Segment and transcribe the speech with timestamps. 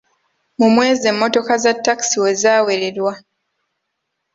[0.59, 3.13] Mu mwezi emmotoka za takisi wezaawerwa.